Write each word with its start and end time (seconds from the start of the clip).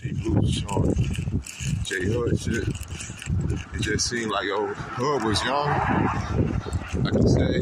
G 0.00 0.12
Blues 0.12 0.64
on 0.64 0.94
J 1.84 2.06
Hood 2.06 2.40
shit. 2.40 2.66
It 3.74 3.82
just 3.82 4.08
seemed 4.08 4.30
like 4.30 4.46
yo, 4.46 4.68
Hood 4.68 5.24
was 5.24 5.44
young. 5.44 5.68
Like 7.04 7.16
I 7.16 7.26
say, 7.26 7.60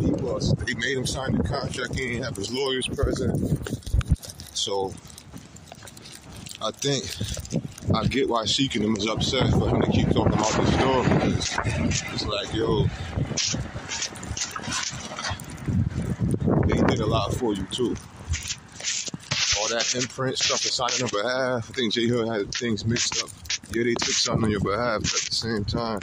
he 0.00 0.10
was 0.12 0.54
they 0.54 0.72
made 0.76 0.96
him 0.96 1.06
sign 1.06 1.32
the 1.36 1.42
contract, 1.42 1.94
he 1.94 2.08
didn't 2.08 2.22
have 2.22 2.36
his 2.36 2.50
lawyers 2.50 2.88
present. 2.88 3.68
So 4.56 4.94
I 6.62 6.70
think 6.70 7.04
I 7.94 8.06
get 8.06 8.30
why 8.30 8.46
Sheek 8.46 8.76
and 8.76 8.84
him 8.86 8.96
is 8.96 9.06
upset 9.06 9.50
for 9.50 9.68
him 9.68 9.82
to 9.82 9.90
keep 9.90 10.08
talking 10.08 10.32
about 10.32 10.52
this 10.52 10.74
story 10.74 11.08
because 11.08 12.02
it's 12.14 12.26
like, 12.26 12.54
yo, 12.54 12.84
they 16.66 16.94
did 16.94 17.00
a 17.00 17.06
lot 17.06 17.34
for 17.34 17.52
you 17.52 17.64
too 17.64 17.94
all 19.64 19.70
that 19.70 19.94
imprint 19.94 20.38
stuff 20.38 20.64
is 20.66 20.78
on 20.78 20.90
behalf. 21.08 21.70
I 21.70 21.72
think 21.72 21.92
J 21.92 22.06
Hood 22.06 22.28
had 22.28 22.54
things 22.54 22.84
mixed 22.84 23.22
up. 23.22 23.30
Yeah, 23.72 23.84
they 23.84 23.94
took 23.94 24.12
something 24.12 24.44
on 24.44 24.50
your 24.50 24.60
behalf, 24.60 25.00
but 25.00 25.14
at 25.14 25.20
the 25.22 25.34
same 25.34 25.64
time, 25.64 26.00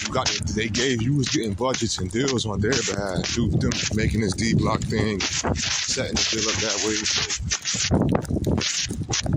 you 0.00 0.12
got 0.12 0.26
they 0.54 0.68
gave 0.68 1.02
you 1.02 1.16
was 1.16 1.28
getting 1.28 1.52
budgets 1.52 1.98
and 1.98 2.10
deals 2.10 2.46
on 2.46 2.60
their 2.60 2.72
behalf. 2.72 3.26
Through 3.26 3.50
them 3.50 3.72
making 3.94 4.22
this 4.22 4.32
D 4.32 4.54
block 4.54 4.80
thing, 4.80 5.20
setting 5.20 6.14
the 6.14 6.24
deal 6.32 6.48
up 6.48 6.56
that 6.64 6.80
way. 6.86 6.94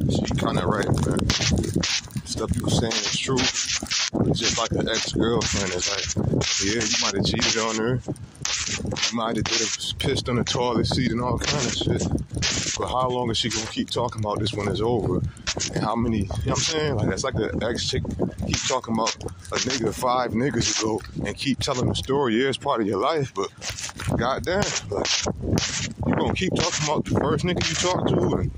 So 0.07 0.25
she 0.25 0.35
kind 0.35 0.59
of 0.59 0.65
right, 0.65 0.87
man. 1.05 1.19
Stuff 2.25 2.55
you 2.55 2.63
were 2.63 2.69
saying 2.69 2.93
is 2.93 3.19
true. 3.19 3.35
It's 4.29 4.39
just 4.39 4.57
like 4.57 4.71
an 4.71 4.87
ex 4.87 5.11
girlfriend. 5.11 5.73
It's 5.73 5.89
like, 5.91 6.05
yeah, 6.63 6.81
you 6.83 6.97
might 7.01 7.15
have 7.15 7.25
cheated 7.25 7.57
on 7.57 7.75
her 7.75 8.01
might 9.13 9.35
have 9.35 9.45
did 9.45 9.67
pissed 9.99 10.29
on 10.29 10.35
the 10.35 10.43
toilet 10.43 10.87
seat 10.87 11.11
and 11.11 11.21
all 11.21 11.37
kind 11.39 11.65
of 11.65 11.73
shit. 11.73 12.03
But 12.77 12.87
how 12.87 13.09
long 13.09 13.31
is 13.31 13.37
she 13.37 13.49
gonna 13.49 13.65
keep 13.67 13.89
talking 13.89 14.19
about 14.19 14.39
this 14.39 14.53
when 14.53 14.67
it's 14.67 14.81
over? 14.81 15.21
And 15.73 15.83
how 15.83 15.95
many, 15.95 16.19
you 16.19 16.25
know 16.25 16.33
what 16.35 16.47
I'm 16.49 16.55
saying? 16.55 16.95
Like 16.95 17.09
that's 17.09 17.23
like 17.23 17.33
the 17.33 17.67
ex 17.67 17.89
chick 17.89 18.03
keep 18.45 18.61
talking 18.67 18.93
about 18.93 19.15
a 19.15 19.57
nigga 19.65 19.93
five 19.93 20.31
niggas 20.31 20.79
ago 20.79 21.01
and 21.25 21.35
keep 21.35 21.59
telling 21.59 21.87
the 21.87 21.95
story. 21.95 22.41
Yeah, 22.41 22.49
it's 22.49 22.57
part 22.57 22.81
of 22.81 22.87
your 22.87 22.99
life, 22.99 23.33
but 23.33 23.49
goddamn, 24.17 24.63
like 24.89 25.25
you 26.05 26.15
gonna 26.15 26.33
keep 26.33 26.53
talking 26.53 26.85
about 26.85 27.05
the 27.05 27.19
first 27.19 27.45
nigga 27.45 27.67
you 27.67 27.75
talked 27.75 28.09
to 28.09 28.37
and 28.37 28.51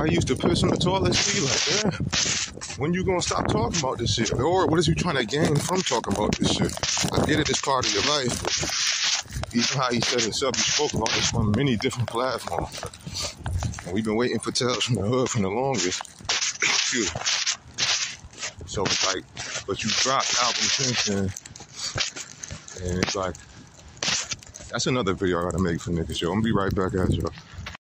he 0.00 0.14
used 0.14 0.28
to 0.28 0.36
piss 0.36 0.62
on 0.62 0.70
the 0.70 0.76
toilet 0.76 1.14
seat? 1.14 1.42
Like, 1.44 1.92
damn, 1.92 2.04
when 2.78 2.94
you 2.94 3.04
gonna 3.04 3.20
stop 3.20 3.46
talking 3.46 3.78
about 3.78 3.98
this 3.98 4.14
shit? 4.14 4.32
Or 4.32 4.66
what 4.66 4.78
is 4.78 4.88
you 4.88 4.94
trying 4.94 5.16
to 5.16 5.26
gain 5.26 5.54
from 5.56 5.82
talking 5.82 6.14
about 6.14 6.34
this 6.36 6.50
shit? 6.56 6.72
I 7.12 7.26
get 7.26 7.40
it, 7.40 7.50
it's 7.50 7.60
part 7.60 7.86
of 7.86 7.92
your 7.92 8.02
life, 8.04 9.54
even 9.54 9.78
how 9.78 9.92
he 9.92 10.00
said 10.00 10.22
himself, 10.22 10.56
he 10.56 10.62
spoke 10.62 10.94
about 10.94 11.10
this 11.10 11.34
on 11.34 11.52
many 11.52 11.76
different 11.76 12.08
platforms. 12.08 12.80
And 13.84 13.92
we've 13.94 14.04
been 14.04 14.16
waiting 14.16 14.38
for 14.38 14.50
tales 14.50 14.84
from 14.84 14.94
the 14.96 15.02
hood 15.02 15.28
for 15.28 15.40
the 15.40 15.48
longest. 15.48 16.02
so 18.66 18.82
it's 18.84 19.06
like, 19.14 19.24
but 19.66 19.84
you 19.84 19.90
dropped 19.90 20.34
album 20.40 20.62
since 20.62 21.04
then. 21.04 22.88
And 22.88 22.98
it's 23.04 23.14
like, 23.14 23.34
that's 24.70 24.86
another 24.86 25.12
video 25.12 25.40
I 25.40 25.50
gotta 25.50 25.62
make 25.62 25.80
for 25.82 25.90
niggas, 25.90 26.22
yo. 26.22 26.28
I'm 26.28 26.36
gonna 26.36 26.44
be 26.44 26.52
right 26.52 26.74
back 26.74 26.94
at 26.94 27.10
y'all. 27.10 27.30